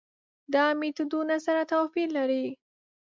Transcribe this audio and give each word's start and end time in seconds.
دا 0.53 0.63
میتودونه 0.79 1.35
سره 1.45 1.61
توپیر 1.71 2.07
لري. 2.17 2.45